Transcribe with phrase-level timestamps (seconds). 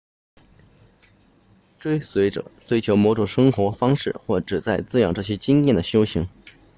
[1.77, 6.27] 追随者追求某种生活方式或旨在滋养这些经验的修行